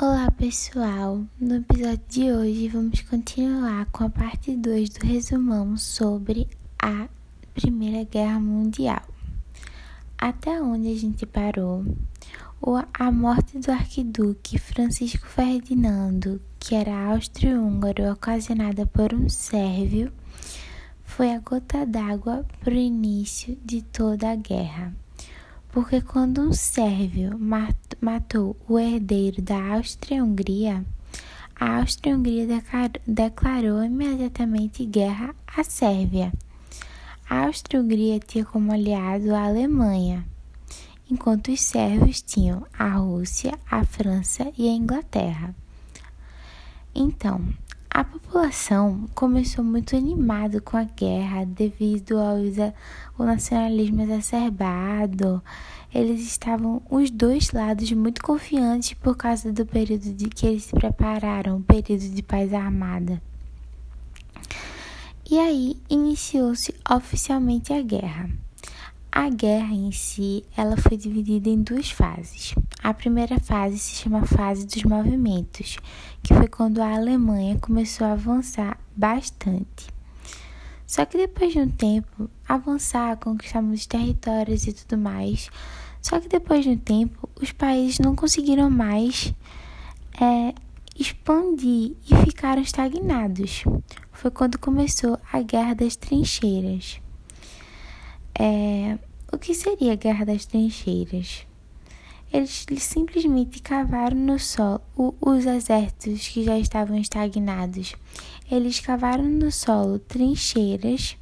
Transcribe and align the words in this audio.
Olá 0.00 0.30
pessoal, 0.30 1.24
no 1.40 1.56
episódio 1.56 2.04
de 2.08 2.30
hoje 2.30 2.68
vamos 2.68 3.00
continuar 3.00 3.84
com 3.86 4.04
a 4.04 4.08
parte 4.08 4.54
2 4.54 4.90
do 4.90 5.04
resumão 5.04 5.76
sobre 5.76 6.46
a 6.80 7.08
Primeira 7.52 8.04
Guerra 8.04 8.38
Mundial. 8.38 9.02
Até 10.16 10.62
onde 10.62 10.92
a 10.92 10.94
gente 10.94 11.26
parou, 11.26 11.84
a 12.94 13.10
morte 13.10 13.58
do 13.58 13.72
arquiduque 13.72 14.56
Francisco 14.56 15.26
Ferdinando, 15.26 16.40
que 16.60 16.76
era 16.76 17.10
austro-húngaro 17.10 18.12
ocasionada 18.12 18.86
por 18.86 19.12
um 19.12 19.28
sérvio, 19.28 20.12
foi 21.02 21.32
a 21.32 21.40
gota 21.40 21.84
d'água 21.84 22.46
para 22.60 22.72
o 22.72 22.76
início 22.76 23.58
de 23.64 23.82
toda 23.82 24.30
a 24.30 24.36
guerra 24.36 24.94
porque 25.70 26.00
quando 26.00 26.40
um 26.40 26.52
sérvio 26.52 27.38
matou 28.00 28.56
o 28.68 28.78
herdeiro 28.78 29.42
da 29.42 29.74
Áustria-Hungria, 29.74 30.84
a 31.60 31.78
Áustria-Hungria 31.78 32.46
declarou 33.06 33.82
imediatamente 33.82 34.84
guerra 34.84 35.34
à 35.46 35.64
Sérvia. 35.64 36.32
A 37.28 37.46
Áustria-Hungria 37.46 38.20
tinha 38.20 38.44
como 38.44 38.72
aliado 38.72 39.34
a 39.34 39.44
Alemanha, 39.44 40.24
enquanto 41.10 41.50
os 41.50 41.60
sérvios 41.60 42.22
tinham 42.22 42.64
a 42.78 42.90
Rússia, 42.90 43.58
a 43.70 43.84
França 43.84 44.52
e 44.56 44.68
a 44.68 44.72
Inglaterra. 44.72 45.54
Então, 46.94 47.44
a 47.98 48.04
população 48.04 49.08
começou 49.12 49.64
muito 49.64 49.96
animada 49.96 50.60
com 50.60 50.76
a 50.76 50.84
guerra 50.84 51.44
devido 51.44 52.16
ao, 52.16 52.36
ao 53.18 53.26
nacionalismo 53.26 54.02
exacerbado. 54.02 55.42
Eles 55.92 56.20
estavam 56.20 56.80
os 56.88 57.10
dois 57.10 57.50
lados 57.50 57.90
muito 57.90 58.22
confiantes 58.22 58.94
por 58.94 59.16
causa 59.16 59.52
do 59.52 59.66
período 59.66 60.14
de 60.14 60.28
que 60.28 60.46
eles 60.46 60.62
se 60.62 60.76
prepararam, 60.76 61.56
o 61.56 61.62
período 61.64 62.08
de 62.08 62.22
paz 62.22 62.54
armada. 62.54 63.20
E 65.28 65.36
aí 65.36 65.76
iniciou-se 65.90 66.72
oficialmente 66.88 67.72
a 67.72 67.82
guerra. 67.82 68.30
A 69.10 69.30
guerra 69.30 69.72
em 69.72 69.90
si, 69.90 70.44
ela 70.56 70.76
foi 70.76 70.96
dividida 70.96 71.48
em 71.48 71.62
duas 71.62 71.90
fases. 71.90 72.54
A 72.82 72.92
primeira 72.92 73.40
fase 73.40 73.78
se 73.78 73.96
chama 73.96 74.26
fase 74.26 74.66
dos 74.66 74.82
movimentos, 74.84 75.78
que 76.22 76.34
foi 76.34 76.46
quando 76.46 76.80
a 76.80 76.94
Alemanha 76.94 77.58
começou 77.58 78.06
a 78.06 78.12
avançar 78.12 78.78
bastante. 78.94 79.88
Só 80.86 81.04
que 81.04 81.16
depois 81.16 81.52
de 81.52 81.58
um 81.58 81.68
tempo, 81.68 82.30
avançar, 82.46 83.16
conquistar 83.16 83.62
muitos 83.62 83.86
territórios 83.86 84.66
e 84.66 84.72
tudo 84.72 84.96
mais, 84.96 85.50
só 86.00 86.20
que 86.20 86.28
depois 86.28 86.64
de 86.64 86.70
um 86.70 86.78
tempo, 86.78 87.28
os 87.40 87.50
países 87.50 87.98
não 87.98 88.14
conseguiram 88.14 88.70
mais 88.70 89.34
é, 90.20 90.54
expandir 90.98 91.96
e 92.10 92.16
ficaram 92.24 92.62
estagnados. 92.62 93.64
Foi 94.12 94.30
quando 94.30 94.58
começou 94.58 95.18
a 95.32 95.40
Guerra 95.40 95.74
das 95.74 95.96
Trincheiras. 95.96 97.00
É, 98.38 98.96
o 99.32 99.36
que 99.36 99.52
seria 99.52 99.94
a 99.94 99.96
Guerra 99.96 100.24
das 100.24 100.46
Trincheiras? 100.46 101.44
Eles 102.32 102.66
simplesmente 102.78 103.60
cavaram 103.60 104.16
no 104.16 104.38
solo 104.38 104.80
os 105.20 105.44
exércitos 105.44 106.28
que 106.28 106.44
já 106.44 106.58
estavam 106.58 106.96
estagnados. 106.98 107.94
Eles 108.50 108.80
cavaram 108.80 109.24
no 109.24 109.50
solo 109.50 109.98
trincheiras, 109.98 111.16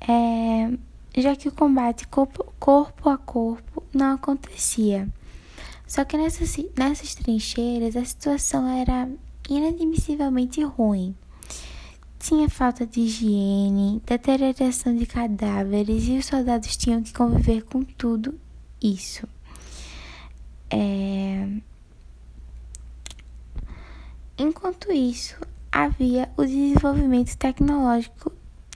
é, 0.00 0.72
já 1.16 1.36
que 1.36 1.48
o 1.48 1.52
combate 1.52 2.08
corpo, 2.08 2.52
corpo 2.58 3.10
a 3.10 3.18
corpo 3.18 3.82
não 3.92 4.14
acontecia. 4.14 5.06
Só 5.86 6.04
que 6.04 6.16
nessas, 6.16 6.56
nessas 6.76 7.14
trincheiras 7.14 7.94
a 7.94 8.04
situação 8.04 8.66
era 8.66 9.08
inadmissivelmente 9.48 10.62
ruim. 10.62 11.14
Tinha 12.20 12.50
falta 12.50 12.86
de 12.86 13.00
higiene, 13.00 14.02
deterioração 14.04 14.94
de 14.94 15.06
cadáveres 15.06 16.06
e 16.06 16.18
os 16.18 16.26
soldados 16.26 16.76
tinham 16.76 17.02
que 17.02 17.14
conviver 17.14 17.62
com 17.62 17.82
tudo 17.82 18.38
isso. 18.80 19.26
É... 20.68 21.48
Enquanto 24.36 24.92
isso, 24.92 25.34
havia 25.72 26.30
o 26.36 26.44
desenvolvimento 26.44 27.34
tecnológico 27.38 28.30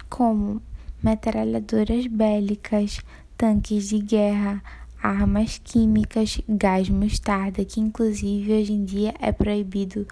como 0.09 0.62
metralhadoras 1.03 2.06
bélicas, 2.06 2.99
tanques 3.37 3.91
de 3.91 3.99
guerra, 3.99 4.62
armas 5.03 5.60
químicas, 5.62 6.41
gás 6.49 6.88
mostarda, 6.88 7.62
que 7.62 7.78
inclusive 7.78 8.54
hoje 8.54 8.72
em 8.72 8.87
dia 8.87 9.15
é 9.21 9.31
proibido 9.31 10.09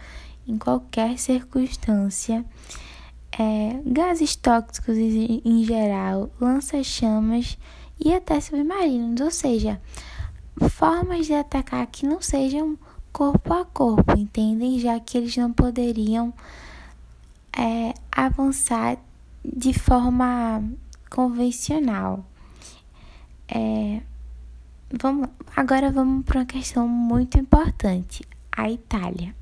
em 0.46 0.58
qualquer 0.58 1.18
circunstância 1.18 2.44
é, 3.38 3.80
gases 3.86 4.36
tóxicos 4.36 4.96
em 4.96 5.64
geral, 5.64 6.30
lança-chamas 6.40 7.58
e 7.98 8.12
até 8.12 8.40
submarinos, 8.40 9.20
ou 9.20 9.30
seja, 9.30 9.80
formas 10.70 11.26
de 11.26 11.34
atacar 11.34 11.86
que 11.86 12.06
não 12.06 12.20
sejam 12.20 12.78
corpo 13.12 13.52
a 13.52 13.64
corpo, 13.64 14.16
entendem? 14.16 14.78
Já 14.78 14.98
que 14.98 15.16
eles 15.18 15.36
não 15.36 15.52
poderiam 15.52 16.32
é, 17.56 17.94
avançar 18.10 18.98
de 19.44 19.72
forma 19.72 20.62
convencional. 21.10 22.24
É, 23.48 24.00
vamos, 24.90 25.28
agora 25.54 25.90
vamos 25.90 26.24
para 26.24 26.40
uma 26.40 26.46
questão 26.46 26.88
muito 26.88 27.38
importante: 27.38 28.26
a 28.50 28.70
Itália. 28.70 29.34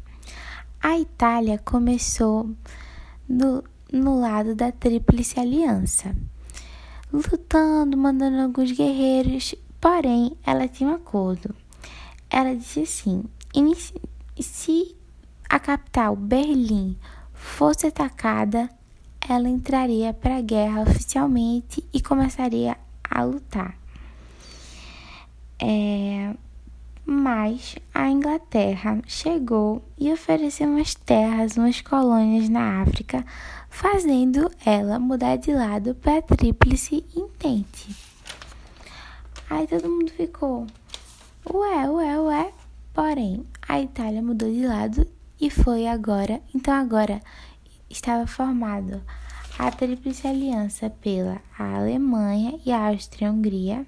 A 0.82 0.98
Itália 0.98 1.58
começou 1.58 2.50
no, 3.28 3.62
no 3.92 4.20
lado 4.20 4.54
da 4.54 4.72
Tríplice 4.72 5.38
Aliança, 5.38 6.14
lutando, 7.12 7.96
mandando 7.96 8.40
alguns 8.40 8.72
guerreiros, 8.72 9.54
porém 9.80 10.36
ela 10.44 10.68
tinha 10.68 10.90
um 10.90 10.94
acordo. 10.94 11.54
Ela 12.28 12.54
disse 12.54 12.80
assim: 12.80 13.24
se 14.40 14.96
a 15.48 15.58
capital 15.58 16.14
Berlim 16.14 16.96
fosse 17.32 17.86
atacada, 17.86 18.68
ela 19.28 19.48
entraria 19.48 20.12
para 20.12 20.36
a 20.36 20.42
guerra 20.42 20.82
oficialmente 20.82 21.84
e 21.92 22.00
começaria 22.00 22.76
a 23.02 23.22
lutar. 23.22 23.76
É, 25.58 26.34
mas 27.12 27.74
a 27.92 28.08
Inglaterra 28.08 29.02
chegou 29.04 29.82
e 29.98 30.12
ofereceu 30.12 30.68
umas 30.68 30.94
terras, 30.94 31.56
umas 31.56 31.80
colônias 31.80 32.48
na 32.48 32.82
África, 32.82 33.26
fazendo 33.68 34.48
ela 34.64 34.96
mudar 35.00 35.34
de 35.34 35.52
lado 35.52 35.92
para 35.96 36.18
a 36.18 36.22
Tríplice 36.22 37.04
Intente. 37.16 37.96
Aí 39.50 39.66
todo 39.66 39.90
mundo 39.90 40.12
ficou, 40.12 40.68
ué, 41.52 41.90
ué, 41.90 42.20
ué. 42.20 42.52
Porém, 42.94 43.44
a 43.68 43.80
Itália 43.80 44.22
mudou 44.22 44.48
de 44.48 44.64
lado 44.64 45.04
e 45.40 45.50
foi 45.50 45.88
agora, 45.88 46.40
então 46.54 46.72
agora 46.72 47.20
estava 47.90 48.24
formado 48.24 49.02
a 49.58 49.68
Tríplice 49.72 50.28
Aliança 50.28 50.88
pela 50.88 51.42
Alemanha 51.58 52.60
e 52.64 52.70
a 52.70 52.86
Áustria-Hungria 52.86 53.84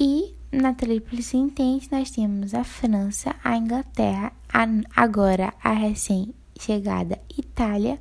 e 0.00 0.34
na 0.50 0.72
Tríplice 0.72 1.36
Entente, 1.36 1.92
nós 1.92 2.10
temos 2.10 2.54
a 2.54 2.64
França, 2.64 3.36
a 3.44 3.54
Inglaterra, 3.54 4.32
a, 4.48 4.66
agora 4.96 5.52
a 5.62 5.72
recém-chegada 5.72 7.20
Itália 7.36 8.00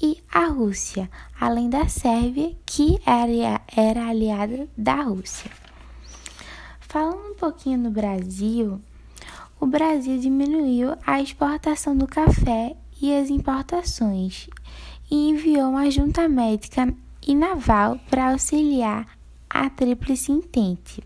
e 0.00 0.22
a 0.32 0.46
Rússia, 0.46 1.10
além 1.38 1.68
da 1.68 1.88
Sérvia, 1.88 2.56
que 2.64 3.00
era, 3.04 3.60
era 3.76 4.06
aliada 4.06 4.68
da 4.78 5.02
Rússia. 5.02 5.50
Falando 6.78 7.32
um 7.32 7.34
pouquinho 7.34 7.78
no 7.78 7.90
Brasil, 7.90 8.80
o 9.58 9.66
Brasil 9.66 10.20
diminuiu 10.20 10.94
a 11.04 11.20
exportação 11.20 11.96
do 11.96 12.06
café 12.06 12.76
e 13.02 13.12
as 13.12 13.30
importações 13.30 14.48
e 15.10 15.28
enviou 15.30 15.70
uma 15.70 15.90
junta 15.90 16.28
médica 16.28 16.94
e 17.26 17.34
naval 17.34 17.98
para 18.08 18.30
auxiliar 18.30 19.06
a 19.50 19.68
Tríplice 19.68 20.30
Entente. 20.30 21.02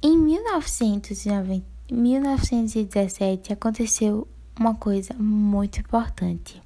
Em 0.00 0.16
1990, 0.16 1.66
1917 1.90 3.52
aconteceu 3.52 4.28
uma 4.56 4.72
coisa 4.72 5.12
muito 5.14 5.80
importante. 5.80 6.62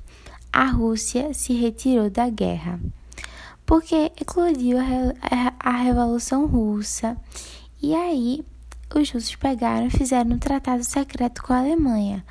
A 0.52 0.67
Rússia 0.67 1.32
se 1.32 1.55
retirou 1.55 2.11
da 2.11 2.29
guerra 2.29 2.79
porque 3.64 4.12
eclodiu 4.20 4.76
a, 4.79 4.84
a 5.58 5.76
Revolução 5.79 6.46
Russa 6.46 7.17
e 7.81 7.94
aí 7.94 8.44
os 8.94 9.11
russos 9.11 9.35
pegaram 9.37 9.87
e 9.87 9.90
fizeram 9.90 10.32
um 10.32 10.38
tratado 10.38 10.85
secreto 10.85 11.43
com 11.43 11.55
a 11.55 11.61
Alemanha 11.61 12.23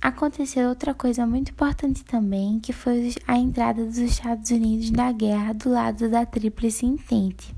Aconteceu 0.00 0.68
outra 0.68 0.94
coisa 0.94 1.26
muito 1.26 1.50
importante 1.50 2.02
também, 2.04 2.58
que 2.58 2.72
foi 2.72 3.14
a 3.26 3.36
entrada 3.36 3.84
dos 3.84 3.98
Estados 3.98 4.50
Unidos 4.50 4.90
na 4.90 5.12
guerra 5.12 5.52
do 5.52 5.70
lado 5.70 6.08
da 6.08 6.24
Tríplice 6.24 6.86
Entente. 6.86 7.54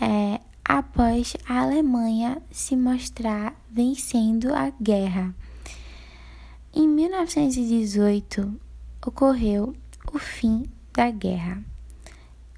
É, 0.00 0.40
após 0.64 1.36
a 1.46 1.60
Alemanha 1.60 2.40
se 2.50 2.74
mostrar 2.74 3.54
vencendo 3.70 4.54
a 4.54 4.70
guerra. 4.80 5.34
Em 6.72 6.88
1918 6.88 8.60
ocorreu 9.06 9.74
o 10.12 10.18
fim 10.18 10.64
da 10.92 11.10
guerra. 11.10 11.62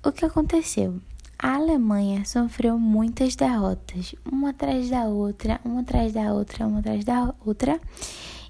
O 0.06 0.12
que 0.12 0.24
aconteceu? 0.24 1.00
A 1.36 1.56
Alemanha 1.56 2.24
sofreu 2.24 2.78
muitas 2.78 3.34
derrotas, 3.34 4.14
uma 4.24 4.50
atrás 4.50 4.88
da 4.88 5.02
outra, 5.06 5.60
uma 5.64 5.80
atrás 5.80 6.12
da 6.12 6.32
outra, 6.32 6.64
uma 6.64 6.78
atrás 6.78 7.04
da 7.04 7.34
outra, 7.44 7.80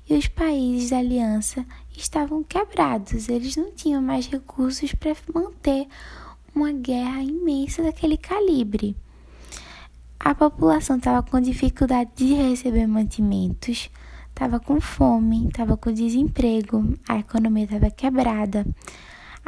e 0.07 0.13
os 0.13 0.29
países 0.29 0.91
da 0.91 0.99
aliança 0.99 1.65
estavam 1.97 2.45
quebrados, 2.45 3.31
eles 3.31 3.57
não 3.57 3.73
tinham 3.73 4.03
mais 4.03 4.27
recursos 4.27 4.93
para 4.93 5.17
manter 5.35 5.89
uma 6.55 6.73
guerra 6.73 7.23
imensa 7.23 7.83
daquele 7.83 8.19
calibre. 8.19 8.95
A 10.21 10.35
população 10.35 10.99
estava 10.99 11.23
com 11.23 11.41
dificuldade 11.41 12.11
de 12.17 12.35
receber 12.35 12.87
mantimentos, 12.87 13.89
estava 14.29 14.61
com 14.61 14.79
fome, 14.79 15.49
estava 15.49 15.75
com 15.75 15.91
desemprego, 15.91 16.93
a 17.09 17.17
economia 17.17 17.65
estava 17.65 17.91
quebrada. 17.91 18.67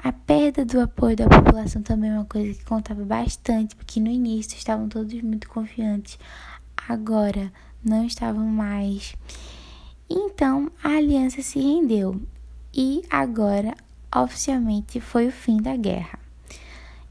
A 0.00 0.12
perda 0.12 0.64
do 0.64 0.80
apoio 0.80 1.16
da 1.16 1.28
população 1.28 1.82
também 1.82 2.10
é 2.10 2.14
uma 2.14 2.24
coisa 2.24 2.56
que 2.56 2.64
contava 2.64 3.04
bastante, 3.04 3.74
porque 3.74 3.98
no 3.98 4.08
início 4.08 4.56
estavam 4.56 4.88
todos 4.88 5.20
muito 5.22 5.48
confiantes, 5.48 6.16
agora 6.88 7.52
não 7.84 8.06
estavam 8.06 8.46
mais. 8.46 9.16
Então 10.08 10.70
a 10.84 10.90
aliança 10.90 11.42
se 11.42 11.58
rendeu 11.58 12.22
e 12.72 13.02
agora 13.10 13.74
oficialmente 14.14 15.00
foi 15.00 15.26
o 15.26 15.32
fim 15.32 15.60
da 15.60 15.76
guerra. 15.76 16.18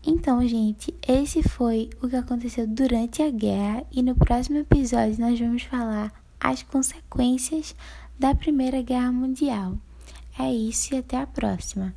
Então, 0.05 0.47
gente, 0.47 0.95
esse 1.05 1.43
foi 1.43 1.89
o 2.01 2.07
que 2.07 2.15
aconteceu 2.15 2.65
durante 2.65 3.21
a 3.21 3.29
guerra 3.29 3.83
e 3.91 4.01
no 4.01 4.15
próximo 4.15 4.59
episódio 4.59 5.19
nós 5.19 5.37
vamos 5.37 5.63
falar 5.63 6.13
as 6.39 6.63
consequências 6.63 7.75
da 8.17 8.33
Primeira 8.33 8.81
Guerra 8.81 9.11
Mundial. 9.11 9.77
É 10.39 10.49
isso 10.49 10.95
e 10.95 10.99
até 10.99 11.17
a 11.17 11.27
próxima. 11.27 11.93